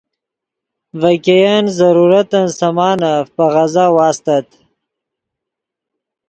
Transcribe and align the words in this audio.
ڤے 0.99 1.13
ګئین 1.25 1.65
ضرورتن 1.79 2.45
سامانف 2.59 3.25
پے 3.35 3.45
غزا 3.53 3.85
واستت 3.95 4.47